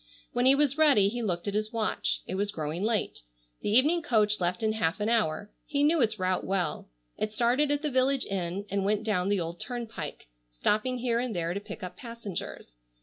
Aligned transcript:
When 0.33 0.47
he 0.47 0.55
was 0.55 0.79
ready 0.79 1.09
he 1.09 1.21
looked 1.21 1.47
at 1.47 1.53
his 1.53 1.71
watch. 1.71 2.23
It 2.25 2.33
was 2.33 2.49
growing 2.49 2.81
late. 2.81 3.19
The 3.61 3.69
evening 3.69 4.01
coach 4.01 4.39
left 4.39 4.63
in 4.63 4.73
half 4.73 4.99
an 4.99 5.09
hour. 5.09 5.51
He 5.67 5.83
knew 5.83 6.01
its 6.01 6.17
route 6.17 6.43
well. 6.43 6.89
It 7.19 7.33
started 7.35 7.69
at 7.69 7.83
the 7.83 7.91
village 7.91 8.25
inn, 8.25 8.65
and 8.71 8.83
went 8.83 9.03
down 9.03 9.29
the 9.29 9.39
old 9.39 9.59
turnpike, 9.59 10.25
stopping 10.49 10.97
here 10.97 11.19
and 11.19 11.35
there 11.35 11.53
to 11.53 11.59
pick 11.59 11.83
up 11.83 11.97
passengers. 11.97 12.77